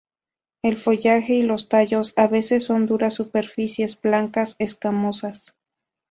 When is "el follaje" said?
0.63-1.35